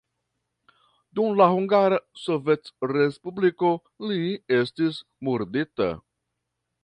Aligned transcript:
Dum 1.19 1.35
la 1.41 1.45
Hungara 1.57 1.99
Sovetrespubliko 2.21 3.73
li 4.13 4.33
estis 4.61 4.97
murdita. 5.29 5.91